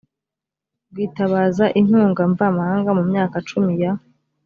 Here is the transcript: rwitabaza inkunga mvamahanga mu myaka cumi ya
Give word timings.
rwitabaza 0.91 1.65
inkunga 1.79 2.21
mvamahanga 2.31 2.89
mu 2.97 3.03
myaka 3.09 3.35
cumi 3.47 3.73
ya 3.81 3.91